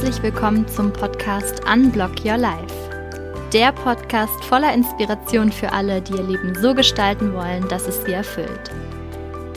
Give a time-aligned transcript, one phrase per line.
[0.00, 2.72] Herzlich willkommen zum Podcast Unblock Your Life.
[3.52, 8.12] Der Podcast voller Inspiration für alle, die ihr Leben so gestalten wollen, dass es sie
[8.12, 8.70] erfüllt.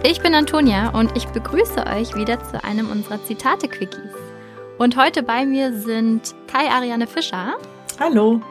[0.03, 4.15] Ich bin Antonia und ich begrüße euch wieder zu einem unserer Zitate-Quickies.
[4.79, 7.53] Und heute bei mir sind Kai Ariane Fischer.
[7.99, 8.41] Hallo.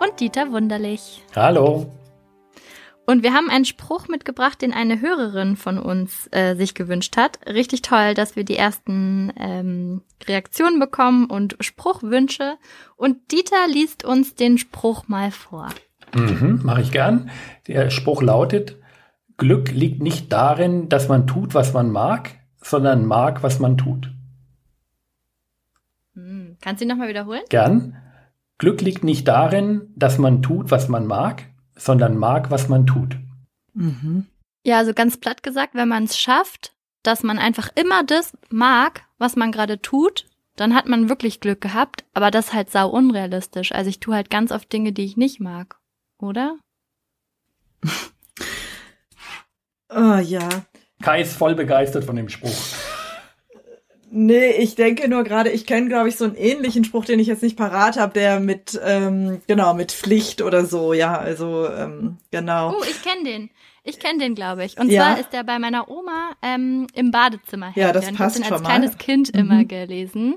[0.00, 1.22] Und Dieter Wunderlich.
[1.36, 1.86] Hallo.
[3.04, 7.40] Und wir haben einen Spruch mitgebracht, den eine Hörerin von uns äh, sich gewünscht hat.
[7.46, 12.56] Richtig toll, dass wir die ersten ähm, Reaktionen bekommen und Spruchwünsche.
[12.96, 15.68] Und Dieter liest uns den Spruch mal vor.
[16.14, 17.30] Mhm, Mache ich gern.
[17.66, 18.76] Der Spruch lautet,
[19.36, 24.12] Glück liegt nicht darin, dass man tut, was man mag, sondern mag, was man tut.
[26.14, 27.42] Hm, kannst du ihn nochmal wiederholen?
[27.48, 27.96] Gern.
[28.58, 33.16] Glück liegt nicht darin, dass man tut, was man mag, sondern mag, was man tut.
[33.74, 34.26] Mhm.
[34.64, 39.02] Ja, also ganz platt gesagt, wenn man es schafft, dass man einfach immer das mag,
[39.18, 42.88] was man gerade tut, dann hat man wirklich Glück gehabt, aber das ist halt sau
[42.90, 43.72] unrealistisch.
[43.72, 45.78] Also ich tue halt ganz oft Dinge, die ich nicht mag,
[46.18, 46.58] oder?
[49.90, 50.48] oh ja.
[51.02, 52.54] Kai ist voll begeistert von dem Spruch.
[54.14, 57.26] Nee, ich denke nur gerade, ich kenne, glaube ich, so einen ähnlichen Spruch, den ich
[57.26, 62.18] jetzt nicht parat habe, der mit, ähm, genau, mit Pflicht oder so, ja, also, ähm,
[62.30, 62.76] genau.
[62.78, 63.50] Oh, ich kenne den.
[63.84, 64.78] Ich kenne den, glaube ich.
[64.78, 65.02] Und ja.
[65.02, 67.72] zwar ist der bei meiner Oma ähm, im Badezimmer.
[67.74, 69.40] Ja, das passt ich schon als kleines Kind mhm.
[69.40, 70.36] immer gelesen.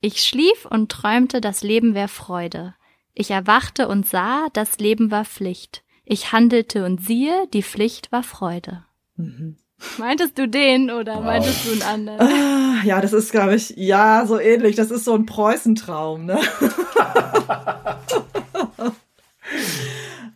[0.00, 2.74] Ich schlief und träumte, das Leben wäre Freude.
[3.14, 5.84] Ich erwachte und sah, das Leben war Pflicht.
[6.04, 8.84] Ich handelte und siehe, die Pflicht war Freude.
[9.14, 9.58] Mhm.
[9.98, 11.24] Meintest du den oder wow.
[11.24, 12.20] meintest du einen anderen?
[12.20, 14.76] Ah, ja, das ist, glaube ich, ja, so ähnlich.
[14.76, 16.40] Das ist so ein Preußentraum, ne?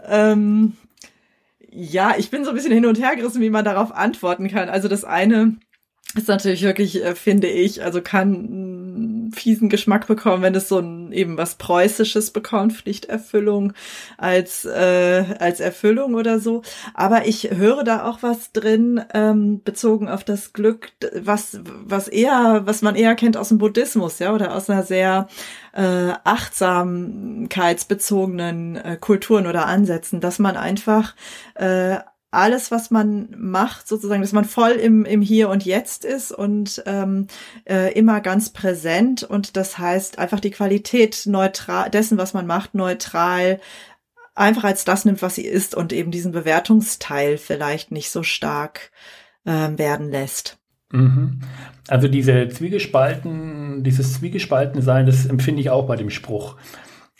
[0.06, 0.76] ähm,
[1.70, 4.68] ja, ich bin so ein bisschen hin und her gerissen, wie man darauf antworten kann.
[4.68, 5.56] Also das eine
[6.14, 8.89] ist natürlich wirklich, äh, finde ich, also kann
[9.32, 13.72] fiesen Geschmack bekommen, wenn es so ein eben was Preußisches bekommt, Pflichterfüllung
[14.18, 16.62] als, äh, als Erfüllung oder so.
[16.94, 22.62] Aber ich höre da auch was drin, ähm, bezogen auf das Glück, was, was eher,
[22.64, 25.28] was man eher kennt aus dem Buddhismus, ja, oder aus einer sehr
[25.72, 31.14] äh, achtsamkeitsbezogenen äh, Kulturen oder Ansätzen, dass man einfach
[31.54, 31.98] äh,
[32.30, 36.82] alles, was man macht, sozusagen, dass man voll im, im Hier und Jetzt ist und
[36.86, 37.26] ähm,
[37.68, 39.24] äh, immer ganz präsent.
[39.24, 43.60] Und das heißt, einfach die Qualität neutral dessen, was man macht, neutral
[44.34, 48.90] einfach als das nimmt, was sie ist und eben diesen Bewertungsteil vielleicht nicht so stark
[49.44, 50.58] äh, werden lässt.
[50.92, 51.40] Mhm.
[51.88, 56.56] Also diese Zwiegespalten, dieses Zwiegespalten sein, das empfinde ich auch bei dem Spruch.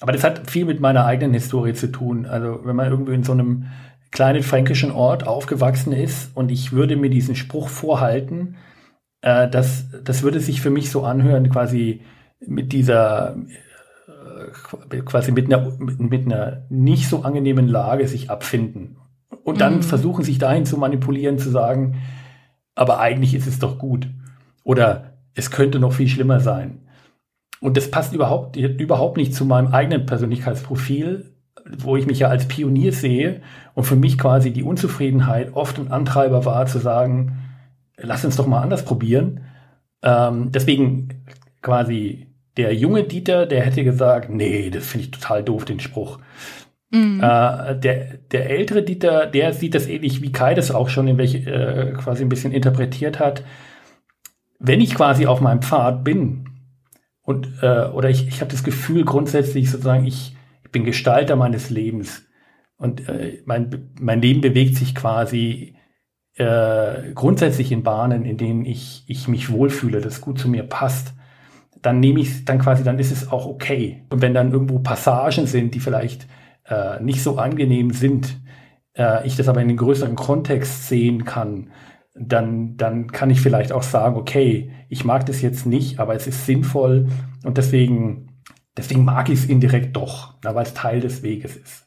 [0.01, 2.27] Aber das hat viel mit meiner eigenen Historie zu tun.
[2.27, 3.67] Also wenn man irgendwie in so einem
[4.11, 8.57] kleinen fränkischen Ort aufgewachsen ist und ich würde mir diesen Spruch vorhalten,
[9.23, 12.03] äh, das, das würde sich für mich so anhören, quasi
[12.41, 13.37] mit dieser,
[14.91, 18.97] äh, quasi mit einer, mit einer nicht so angenehmen Lage sich abfinden.
[19.45, 19.83] Und dann mhm.
[19.83, 22.03] versuchen sich dahin zu manipulieren, zu sagen,
[22.75, 24.09] aber eigentlich ist es doch gut.
[24.65, 26.89] Oder es könnte noch viel schlimmer sein.
[27.61, 31.35] Und das passt überhaupt, überhaupt nicht zu meinem eigenen Persönlichkeitsprofil,
[31.79, 33.43] wo ich mich ja als Pionier sehe
[33.75, 37.39] und für mich quasi die Unzufriedenheit oft ein Antreiber war zu sagen,
[37.97, 39.41] lass uns doch mal anders probieren.
[40.03, 41.25] Ähm, deswegen
[41.63, 46.19] quasi der junge Dieter, der hätte gesagt, nee, das finde ich total doof, den Spruch.
[46.91, 47.21] Mhm.
[47.23, 51.19] Äh, der, der ältere Dieter, der sieht das ähnlich wie Kai das auch schon in
[51.19, 53.45] welche, äh, quasi ein bisschen interpretiert hat.
[54.59, 56.49] Wenn ich quasi auf meinem Pfad bin
[57.23, 60.37] und äh, oder ich, ich habe das Gefühl grundsätzlich sozusagen, ich
[60.71, 62.23] ich bin Gestalter meines Lebens.
[62.77, 65.75] Und äh, mein, mein Leben bewegt sich quasi
[66.37, 71.13] äh, grundsätzlich in Bahnen, in denen ich, ich mich wohlfühle, das gut zu mir passt,
[71.83, 74.05] dann nehme ich dann quasi, dann ist es auch okay.
[74.11, 76.29] Und wenn dann irgendwo Passagen sind, die vielleicht
[76.69, 78.41] äh, nicht so angenehm sind,
[78.95, 81.71] äh, ich das aber in den größeren Kontext sehen kann,
[82.15, 86.29] dann, dann kann ich vielleicht auch sagen, okay, ich mag das jetzt nicht, aber es
[86.29, 87.09] ist sinnvoll.
[87.43, 88.30] Und deswegen
[88.77, 91.87] Deswegen mag ich es indirekt doch, weil es Teil des Weges ist.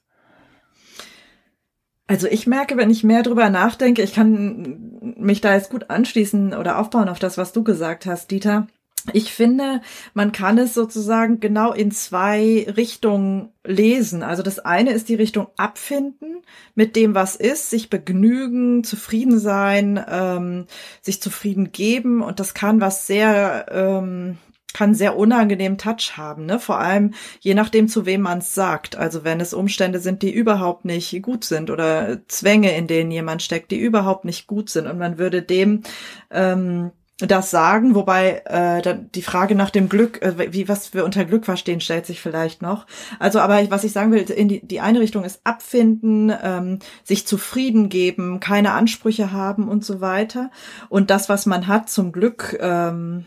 [2.08, 6.54] Also ich merke, wenn ich mehr drüber nachdenke, ich kann mich da jetzt gut anschließen
[6.54, 8.68] oder aufbauen auf das, was du gesagt hast, Dieter.
[9.12, 9.82] Ich finde,
[10.14, 14.24] man kann es sozusagen genau in zwei Richtungen lesen.
[14.24, 16.42] Also das eine ist die Richtung abfinden
[16.74, 20.68] mit dem, was ist, sich begnügen, zufrieden sein, ähm,
[21.02, 22.22] sich zufrieden geben.
[22.22, 24.38] Und das kann was sehr ähm,
[24.74, 26.60] kann sehr unangenehmen Touch haben, ne?
[26.60, 28.96] Vor allem je nachdem, zu wem man es sagt.
[28.96, 33.42] Also wenn es Umstände sind, die überhaupt nicht gut sind oder Zwänge, in denen jemand
[33.42, 35.84] steckt, die überhaupt nicht gut sind und man würde dem
[36.32, 41.06] ähm, das sagen, wobei äh, dann die Frage nach dem Glück, äh, wie was wir
[41.06, 42.88] unter Glück verstehen, stellt sich vielleicht noch.
[43.20, 47.28] Also, aber was ich sagen will, in die, die eine Richtung ist abfinden, ähm, sich
[47.28, 50.50] zufrieden geben, keine Ansprüche haben und so weiter.
[50.90, 53.26] Und das, was man hat, zum Glück ähm,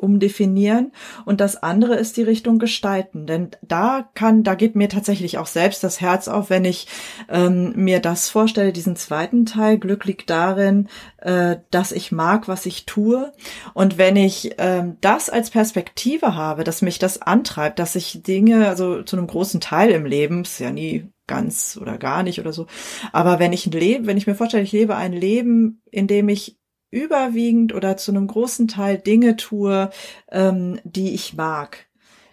[0.00, 0.92] umdefinieren
[1.24, 5.46] und das andere ist die Richtung gestalten, denn da kann, da geht mir tatsächlich auch
[5.46, 6.86] selbst das Herz auf, wenn ich
[7.28, 9.78] ähm, mir das vorstelle, diesen zweiten Teil.
[9.78, 10.88] Glück liegt darin,
[11.18, 13.32] äh, dass ich mag, was ich tue
[13.74, 18.68] und wenn ich ähm, das als Perspektive habe, dass mich das antreibt, dass ich Dinge,
[18.68, 22.52] also zu einem großen Teil im Leben, ist ja nie ganz oder gar nicht oder
[22.52, 22.66] so.
[23.12, 26.28] Aber wenn ich ein Leben, wenn ich mir vorstelle, ich lebe ein Leben, in dem
[26.28, 26.58] ich
[26.90, 29.90] überwiegend oder zu einem großen Teil Dinge tue,
[30.30, 31.86] ähm, die ich mag,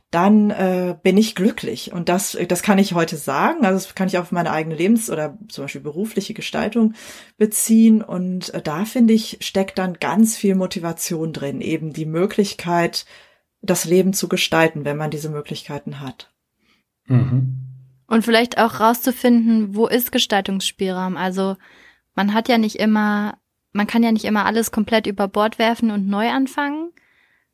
[0.10, 1.92] dann äh, bin ich glücklich.
[1.92, 3.66] Und das, das kann ich heute sagen.
[3.66, 6.94] Also das kann ich auf meine eigene Lebens- oder zum Beispiel berufliche Gestaltung
[7.38, 8.02] beziehen.
[8.02, 13.06] Und äh, da finde ich, steckt dann ganz viel Motivation drin, eben die Möglichkeit,
[13.62, 16.32] das Leben zu gestalten, wenn man diese Möglichkeiten hat.
[17.06, 17.64] Mhm.
[18.08, 21.18] Und vielleicht auch rauszufinden, wo ist Gestaltungsspielraum?
[21.18, 21.58] Also
[22.16, 23.38] man hat ja nicht immer
[23.78, 26.92] man kann ja nicht immer alles komplett über Bord werfen und neu anfangen,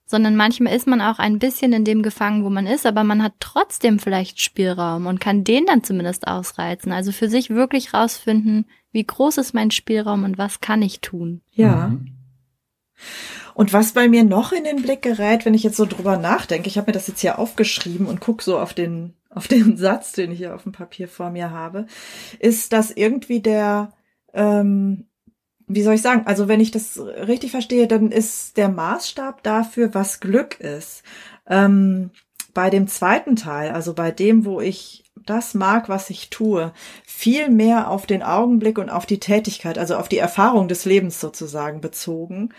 [0.05, 3.21] sondern manchmal ist man auch ein bisschen in dem gefangen, wo man ist, aber man
[3.21, 6.91] hat trotzdem vielleicht Spielraum und kann den dann zumindest ausreizen.
[6.91, 11.41] Also für sich wirklich rausfinden, wie groß ist mein Spielraum und was kann ich tun.
[11.51, 11.89] Ja.
[11.89, 12.07] Mhm.
[13.53, 16.67] Und was bei mir noch in den Blick gerät, wenn ich jetzt so drüber nachdenke,
[16.67, 20.11] ich habe mir das jetzt hier aufgeschrieben und guck so auf den auf den Satz,
[20.11, 21.87] den ich hier auf dem Papier vor mir habe,
[22.37, 23.91] ist, dass irgendwie der
[24.31, 25.07] ähm,
[25.75, 29.93] wie soll ich sagen, also wenn ich das richtig verstehe, dann ist der Maßstab dafür,
[29.93, 31.03] was Glück ist.
[31.47, 32.11] Ähm,
[32.53, 36.73] bei dem zweiten Teil, also bei dem, wo ich das mag, was ich tue,
[37.05, 41.19] viel mehr auf den Augenblick und auf die Tätigkeit, also auf die Erfahrung des Lebens
[41.19, 42.49] sozusagen bezogen,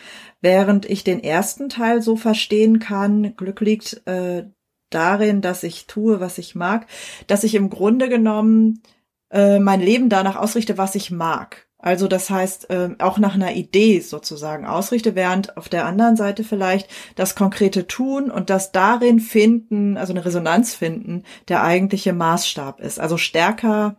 [0.40, 4.44] während ich den ersten Teil so verstehen kann, Glück liegt äh,
[4.90, 6.86] darin, dass ich tue, was ich mag,
[7.26, 8.82] dass ich im Grunde genommen
[9.30, 11.66] äh, mein Leben danach ausrichte, was ich mag.
[11.84, 16.42] Also das heißt, äh, auch nach einer Idee sozusagen ausrichte, während auf der anderen Seite
[16.42, 22.80] vielleicht das konkrete Tun und das darin finden, also eine Resonanz finden, der eigentliche Maßstab
[22.80, 22.98] ist.
[22.98, 23.96] Also stärker,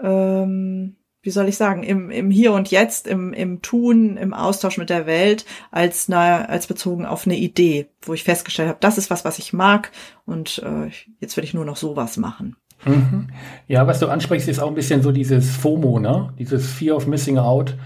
[0.00, 4.78] ähm, wie soll ich sagen, im, im Hier und Jetzt, im, im Tun, im Austausch
[4.78, 8.96] mit der Welt, als, na, als bezogen auf eine Idee, wo ich festgestellt habe, das
[8.96, 9.92] ist was, was ich mag
[10.24, 12.56] und äh, jetzt will ich nur noch sowas machen.
[12.84, 13.28] Mhm.
[13.68, 16.32] Ja, was du ansprichst, ist auch ein bisschen so dieses FOMO, ne?
[16.38, 17.76] Dieses Fear of Missing Out.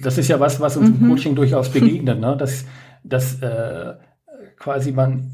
[0.00, 1.04] Das ist ja was, was uns mhm.
[1.04, 2.36] im Coaching durchaus begegnet, ne?
[2.36, 2.64] Dass,
[3.04, 3.94] dass äh,
[4.58, 5.32] quasi man,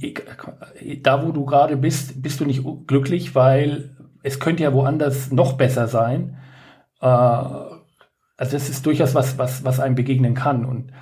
[1.03, 3.91] da wo du gerade bist, bist du nicht glücklich, weil
[4.23, 6.37] es könnte ja woanders noch besser sein.
[7.01, 10.65] Äh, also das ist durchaus was, was, was einem begegnen kann.
[10.65, 10.93] Und,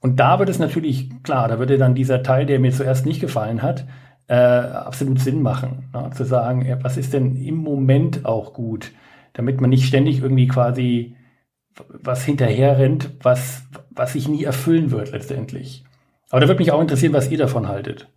[0.00, 3.20] und da wird es natürlich, klar, da würde dann dieser Teil, der mir zuerst nicht
[3.20, 3.86] gefallen hat,
[4.28, 5.90] äh, absolut Sinn machen.
[5.92, 6.10] Ne?
[6.14, 8.92] Zu sagen, was ist denn im Moment auch gut,
[9.32, 11.16] damit man nicht ständig irgendwie quasi
[11.88, 15.84] was hinterher rennt, was, was sich nie erfüllen wird letztendlich.
[16.30, 18.08] Aber da würde mich auch interessieren, was ihr davon haltet.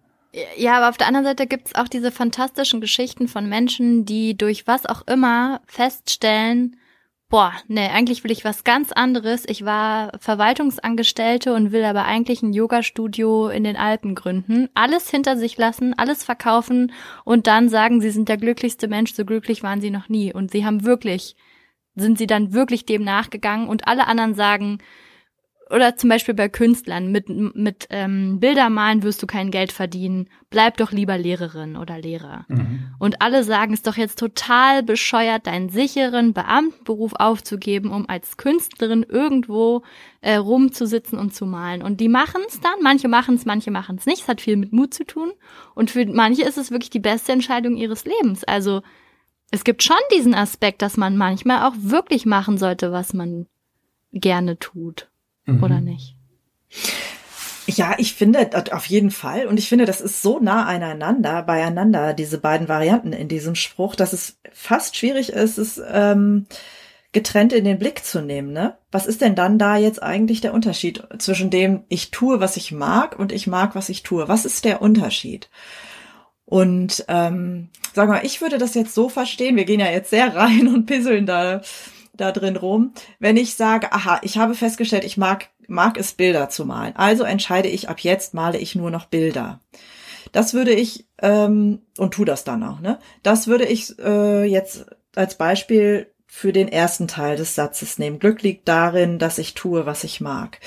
[0.57, 4.37] Ja, aber auf der anderen Seite gibt es auch diese fantastischen Geschichten von Menschen, die
[4.37, 6.75] durch was auch immer feststellen,
[7.35, 9.43] boah, nee, eigentlich will ich was ganz anderes.
[9.45, 14.69] Ich war Verwaltungsangestellte und will aber eigentlich ein Yoga-Studio in den Alpen gründen.
[14.73, 16.93] Alles hinter sich lassen, alles verkaufen
[17.25, 20.33] und dann sagen, sie sind der glücklichste Mensch, so glücklich waren sie noch nie.
[20.33, 21.35] Und sie haben wirklich,
[21.95, 24.77] sind sie dann wirklich dem nachgegangen und alle anderen sagen,
[25.71, 30.77] oder zum Beispiel bei Künstlern, mit, mit ähm, Bildermalen wirst du kein Geld verdienen, bleib
[30.77, 32.45] doch lieber Lehrerin oder Lehrer.
[32.49, 32.93] Mhm.
[32.99, 38.37] Und alle sagen, es ist doch jetzt total bescheuert, deinen sicheren Beamtenberuf aufzugeben, um als
[38.37, 39.81] Künstlerin irgendwo
[40.21, 41.81] äh, rumzusitzen und zu malen.
[41.81, 44.21] Und die machen es dann, manche machen es, manche machen es nicht.
[44.21, 45.31] Es hat viel mit Mut zu tun.
[45.73, 48.43] Und für manche ist es wirklich die beste Entscheidung ihres Lebens.
[48.43, 48.83] Also
[49.49, 53.47] es gibt schon diesen Aspekt, dass man manchmal auch wirklich machen sollte, was man
[54.11, 55.09] gerne tut
[55.45, 55.63] mhm.
[55.63, 56.15] oder nicht?
[57.67, 59.47] Ja, ich finde auf jeden Fall.
[59.47, 63.95] Und ich finde, das ist so nah aneinander, beieinander, diese beiden Varianten in diesem Spruch,
[63.95, 66.45] dass es fast schwierig ist, es ähm,
[67.11, 68.51] getrennt in den Blick zu nehmen.
[68.53, 68.77] Ne?
[68.91, 72.71] Was ist denn dann da jetzt eigentlich der Unterschied zwischen dem, ich tue, was ich
[72.71, 74.27] mag und ich mag, was ich tue?
[74.27, 75.49] Was ist der Unterschied?
[76.45, 80.35] Und ähm, sag mal, ich würde das jetzt so verstehen, wir gehen ja jetzt sehr
[80.35, 81.61] rein und pisseln da
[82.17, 86.49] da drin rum, wenn ich sage, aha, ich habe festgestellt, ich mag, mag es Bilder
[86.49, 86.95] zu malen.
[86.95, 89.59] Also entscheide ich, ab jetzt male ich nur noch Bilder.
[90.31, 92.99] Das würde ich, ähm, und tu das dann auch, ne?
[93.23, 98.19] Das würde ich äh, jetzt als Beispiel für den ersten Teil des Satzes nehmen.
[98.19, 100.59] Glück liegt darin, dass ich tue, was ich mag.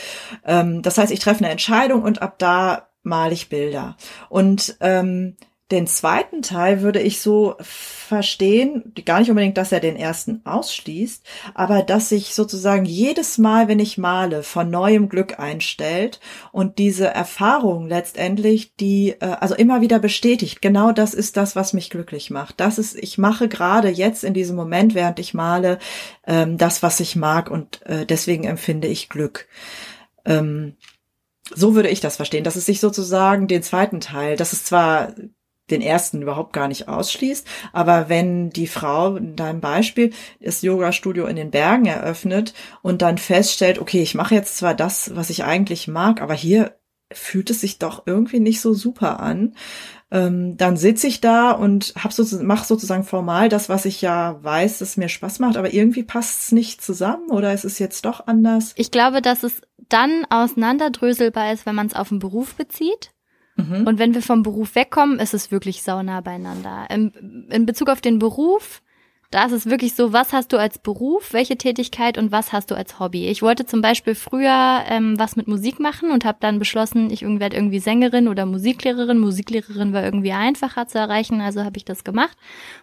[0.46, 3.96] Ähm, das heißt, ich treffe eine Entscheidung und ab da male ich Bilder.
[4.30, 5.36] Und ähm,
[5.70, 11.22] den zweiten Teil würde ich so verstehen, gar nicht unbedingt, dass er den ersten ausschließt,
[11.52, 16.20] aber dass sich sozusagen jedes Mal, wenn ich male, von neuem Glück einstellt
[16.52, 21.74] und diese Erfahrung letztendlich, die äh, also immer wieder bestätigt, genau das ist das, was
[21.74, 22.60] mich glücklich macht.
[22.60, 25.78] Das ist, ich mache gerade jetzt in diesem Moment, während ich male,
[26.26, 29.46] ähm, das, was ich mag und äh, deswegen empfinde ich Glück.
[30.24, 30.76] Ähm,
[31.54, 35.14] so würde ich das verstehen, dass es sich sozusagen den zweiten Teil, dass es zwar
[35.70, 37.46] den ersten überhaupt gar nicht ausschließt.
[37.72, 43.18] Aber wenn die Frau in deinem Beispiel das Yoga-Studio in den Bergen eröffnet und dann
[43.18, 46.76] feststellt, okay, ich mache jetzt zwar das, was ich eigentlich mag, aber hier
[47.12, 49.54] fühlt es sich doch irgendwie nicht so super an,
[50.10, 54.42] ähm, dann sitze ich da und hab so, mach sozusagen formal das, was ich ja
[54.42, 58.04] weiß, dass mir Spaß macht, aber irgendwie passt es nicht zusammen oder ist es jetzt
[58.04, 58.72] doch anders?
[58.76, 63.10] Ich glaube, dass es dann auseinanderdröselbar ist, wenn man es auf den Beruf bezieht.
[63.58, 63.86] Mhm.
[63.86, 66.86] Und wenn wir vom Beruf wegkommen, ist es wirklich saunah beieinander.
[66.90, 68.82] In, in Bezug auf den Beruf
[69.30, 72.70] da ist es wirklich so, was hast du als Beruf, welche Tätigkeit und was hast
[72.70, 73.26] du als Hobby.
[73.26, 77.20] Ich wollte zum Beispiel früher ähm, was mit Musik machen und habe dann beschlossen, ich
[77.20, 79.18] werde irgendwie Sängerin oder Musiklehrerin.
[79.18, 82.38] Musiklehrerin war irgendwie einfacher zu erreichen, also habe ich das gemacht,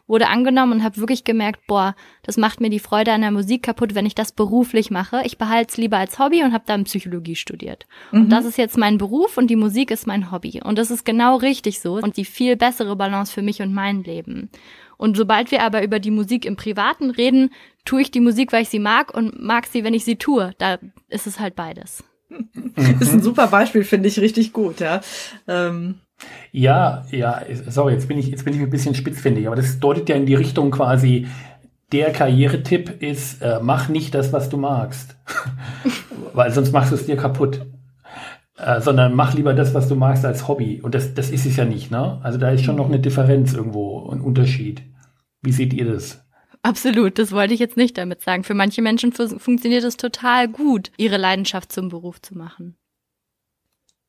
[0.05, 3.63] wurde angenommen und habe wirklich gemerkt, boah, das macht mir die Freude an der Musik
[3.63, 5.21] kaputt, wenn ich das beruflich mache.
[5.25, 7.87] Ich behalte es lieber als Hobby und habe dann Psychologie studiert.
[8.11, 8.21] Mhm.
[8.21, 10.61] Und das ist jetzt mein Beruf und die Musik ist mein Hobby.
[10.63, 14.03] Und das ist genau richtig so und die viel bessere Balance für mich und mein
[14.03, 14.51] Leben.
[14.97, 17.51] Und sobald wir aber über die Musik im Privaten reden,
[17.85, 20.51] tue ich die Musik, weil ich sie mag und mag sie, wenn ich sie tue.
[20.57, 20.77] Da
[21.09, 22.03] ist es halt beides.
[22.99, 25.01] ist ein super Beispiel, finde ich richtig gut, ja.
[25.47, 25.99] Ähm.
[26.51, 30.07] Ja, ja, sorry, jetzt bin ich, jetzt bin ich ein bisschen spitzfindig, aber das deutet
[30.07, 31.27] ja in die Richtung quasi,
[31.91, 35.15] der Karrieretipp ist, äh, mach nicht das, was du magst.
[36.33, 37.65] Weil sonst machst du es dir kaputt.
[38.57, 40.81] Äh, sondern mach lieber das, was du magst, als Hobby.
[40.81, 42.19] Und das, das ist es ja nicht, ne?
[42.23, 44.83] Also da ist schon noch eine Differenz irgendwo, ein Unterschied.
[45.41, 46.25] Wie seht ihr das?
[46.61, 48.43] Absolut, das wollte ich jetzt nicht damit sagen.
[48.43, 52.77] Für manche Menschen funktioniert es total gut, ihre Leidenschaft zum Beruf zu machen.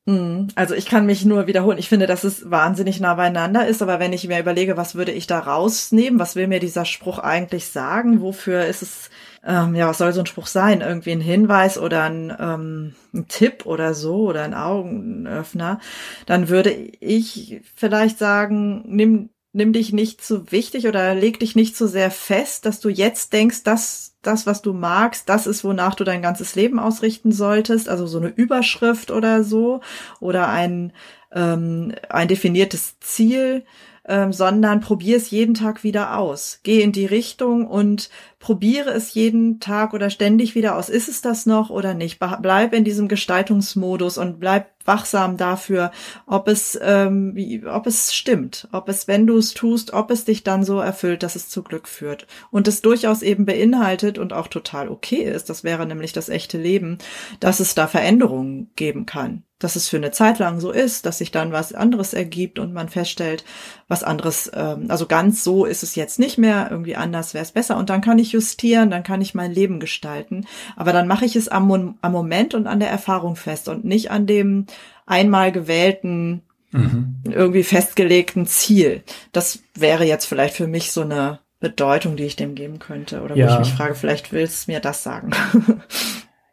[0.07, 0.47] Mhm.
[0.55, 1.77] Also ich kann mich nur wiederholen.
[1.77, 5.11] Ich finde, dass es wahnsinnig nah beieinander ist, aber wenn ich mir überlege, was würde
[5.11, 9.09] ich da rausnehmen, was will mir dieser Spruch eigentlich sagen, wofür ist es
[9.45, 10.81] ähm, ja, was soll so ein Spruch sein?
[10.81, 15.79] Irgendwie ein Hinweis oder ein, ähm, ein Tipp oder so oder ein Augenöffner,
[16.25, 21.77] dann würde ich vielleicht sagen, nimm, nimm dich nicht zu wichtig oder leg dich nicht
[21.77, 25.95] zu sehr fest, dass du jetzt denkst, dass das, was du magst, das ist, wonach
[25.95, 27.89] du dein ganzes Leben ausrichten solltest.
[27.89, 29.81] Also so eine Überschrift oder so
[30.19, 30.93] oder ein,
[31.31, 33.63] ähm, ein definiertes Ziel
[34.07, 36.61] ähm, sondern probier es jeden Tag wieder aus.
[36.63, 40.89] Geh in die Richtung und probiere es jeden Tag oder ständig wieder aus.
[40.89, 42.19] Ist es das noch oder nicht?
[42.41, 45.91] Bleib in diesem Gestaltungsmodus und bleib wachsam dafür,
[46.25, 50.25] ob es, ähm, wie, ob es stimmt, ob es, wenn du es tust, ob es
[50.25, 52.25] dich dann so erfüllt, dass es zu Glück führt.
[52.51, 56.57] Und es durchaus eben beinhaltet und auch total okay ist, das wäre nämlich das echte
[56.57, 56.97] Leben,
[57.39, 61.17] dass es da Veränderungen geben kann dass es für eine Zeit lang so ist, dass
[61.17, 63.43] sich dann was anderes ergibt und man feststellt,
[63.87, 67.51] was anderes, ähm, also ganz so ist es jetzt nicht mehr, irgendwie anders wäre es
[67.51, 71.25] besser und dann kann ich justieren, dann kann ich mein Leben gestalten, aber dann mache
[71.25, 74.67] ich es am, am Moment und an der Erfahrung fest und nicht an dem
[75.07, 77.23] einmal gewählten, mhm.
[77.25, 79.01] irgendwie festgelegten Ziel.
[79.31, 83.35] Das wäre jetzt vielleicht für mich so eine Bedeutung, die ich dem geben könnte oder
[83.35, 83.47] ja.
[83.47, 85.31] wo ich mich frage, vielleicht willst du mir das sagen.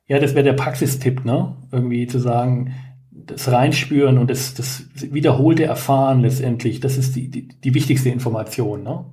[0.06, 1.56] Ja, das wäre der Praxistipp, ne?
[1.73, 2.75] Irgendwie zu sagen,
[3.11, 8.82] das Reinspüren und das, das wiederholte Erfahren letztendlich, das ist die, die, die wichtigste Information.
[8.82, 9.06] Ne?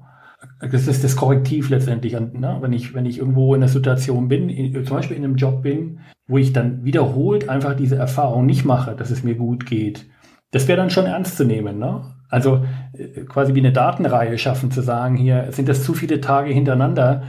[0.60, 2.14] Das ist das Korrektiv letztendlich.
[2.14, 2.58] Ne?
[2.62, 5.62] Wenn, ich, wenn ich irgendwo in einer Situation bin, in, zum Beispiel in einem Job
[5.62, 10.08] bin, wo ich dann wiederholt einfach diese Erfahrung nicht mache, dass es mir gut geht,
[10.52, 11.80] das wäre dann schon ernst zu nehmen.
[11.80, 12.02] Ne?
[12.30, 16.52] Also äh, quasi wie eine Datenreihe schaffen, zu sagen, hier sind das zu viele Tage
[16.52, 17.24] hintereinander,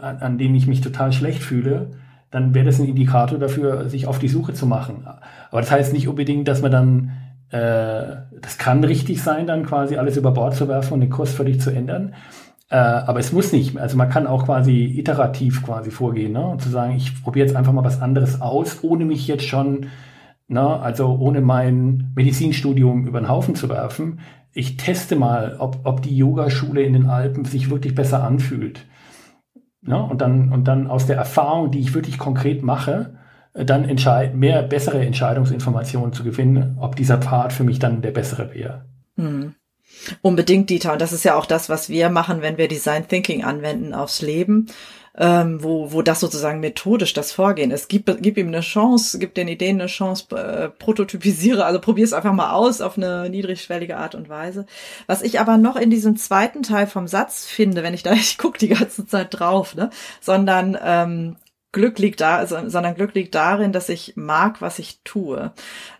[0.00, 1.90] an, an denen ich mich total schlecht fühle
[2.32, 5.06] dann wäre das ein Indikator dafür, sich auf die Suche zu machen.
[5.50, 7.12] Aber das heißt nicht unbedingt, dass man dann,
[7.50, 11.32] äh, das kann richtig sein, dann quasi alles über Bord zu werfen und den Kurs
[11.32, 12.14] völlig zu ändern.
[12.72, 13.76] Äh, aber es muss nicht.
[13.76, 16.46] Also man kann auch quasi iterativ quasi vorgehen ne?
[16.46, 19.88] und zu sagen, ich probiere jetzt einfach mal was anderes aus, ohne mich jetzt schon,
[20.48, 20.80] ne?
[20.80, 24.20] also ohne mein Medizinstudium über den Haufen zu werfen.
[24.54, 28.86] Ich teste mal, ob, ob die Yogaschule in den Alpen sich wirklich besser anfühlt.
[29.82, 30.02] Ne?
[30.02, 33.18] Und, dann, und dann aus der Erfahrung, die ich wirklich konkret mache,
[33.52, 33.86] äh, dann
[34.32, 38.86] mehr bessere Entscheidungsinformationen zu gewinnen, ob dieser Pfad für mich dann der bessere wäre.
[39.16, 39.56] Hm.
[40.20, 40.92] Unbedingt, Dieter.
[40.92, 44.22] Und das ist ja auch das, was wir machen, wenn wir Design Thinking anwenden aufs
[44.22, 44.66] Leben.
[45.16, 47.88] ähm, wo, wo das sozusagen methodisch das Vorgehen ist.
[47.88, 52.12] Gib, gib ihm eine Chance, gib den Ideen eine Chance, äh, prototypisiere, also probier es
[52.12, 54.66] einfach mal aus auf eine niedrigschwellige Art und Weise.
[55.06, 58.38] Was ich aber noch in diesem zweiten Teil vom Satz finde, wenn ich da, ich
[58.38, 59.90] gucke die ganze Zeit drauf, ne,
[60.20, 61.36] sondern ähm,
[61.72, 65.52] Glück liegt da, sondern Glück liegt darin, dass ich mag, was ich tue.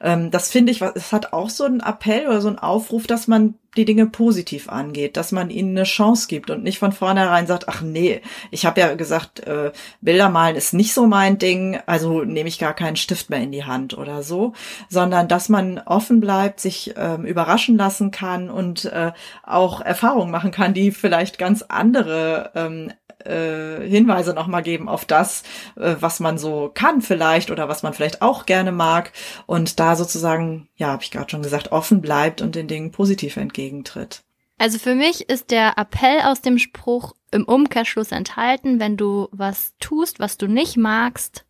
[0.02, 3.26] Ähm, das finde ich, es hat auch so einen Appell oder so einen Aufruf, dass
[3.26, 7.46] man die Dinge positiv angeht, dass man ihnen eine Chance gibt und nicht von vornherein
[7.46, 11.80] sagt, ach nee, ich habe ja gesagt, äh, Bilder malen ist nicht so mein Ding,
[11.86, 14.52] also nehme ich gar keinen Stift mehr in die Hand oder so,
[14.90, 19.12] sondern dass man offen bleibt, sich ähm, überraschen lassen kann und äh,
[19.42, 22.92] auch Erfahrungen machen kann, die vielleicht ganz andere ähm,
[23.26, 25.42] äh, Hinweise nochmal geben auf das,
[25.76, 29.12] äh, was man so kann vielleicht oder was man vielleicht auch gerne mag
[29.46, 33.36] und da sozusagen, ja, habe ich gerade schon gesagt, offen bleibt und den Dingen positiv
[33.36, 34.22] entgegentritt.
[34.58, 39.74] Also für mich ist der Appell aus dem Spruch im Umkehrschluss enthalten, wenn du was
[39.80, 41.44] tust, was du nicht magst,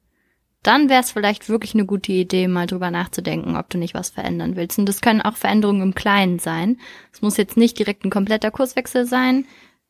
[0.63, 4.11] dann wäre es vielleicht wirklich eine gute Idee, mal drüber nachzudenken, ob du nicht was
[4.11, 4.79] verändern willst.
[4.79, 6.79] Und das können auch Veränderungen im Kleinen sein.
[7.13, 9.45] Es muss jetzt nicht direkt ein kompletter Kurswechsel sein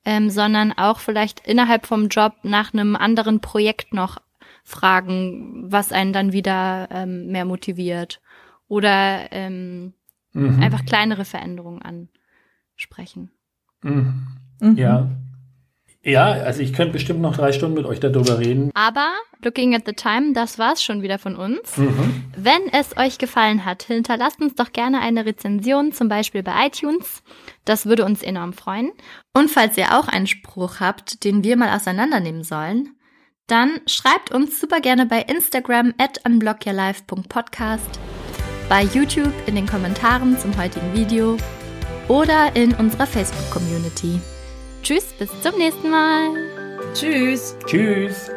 [0.04, 4.18] ähm, sondern auch vielleicht innerhalb vom Job nach einem anderen Projekt noch
[4.64, 8.20] fragen, was einen dann wieder ähm, mehr motiviert.
[8.68, 9.92] Oder ähm,
[10.32, 10.62] mhm.
[10.62, 13.30] einfach kleinere Veränderungen ansprechen.
[13.82, 14.26] Mhm.
[14.60, 14.76] Mhm.
[14.76, 15.08] Ja.
[16.04, 18.72] Ja, also ich könnte bestimmt noch drei Stunden mit euch darüber reden.
[18.74, 19.12] Aber
[19.44, 21.76] looking at the time, das war's schon wieder von uns.
[21.76, 22.24] Mhm.
[22.36, 27.22] Wenn es euch gefallen hat, hinterlasst uns doch gerne eine Rezension, zum Beispiel bei iTunes.
[27.64, 28.90] Das würde uns enorm freuen.
[29.32, 32.96] Und falls ihr auch einen Spruch habt, den wir mal auseinandernehmen sollen,
[33.46, 38.00] dann schreibt uns super gerne bei Instagram at unblockyourlife.podcast,
[38.68, 41.36] bei YouTube in den Kommentaren zum heutigen Video
[42.08, 44.20] oder in unserer Facebook-Community.
[44.82, 46.34] Tschüss, bis zum nächsten Mal.
[46.92, 47.56] Tschüss.
[47.66, 48.30] Tschüss.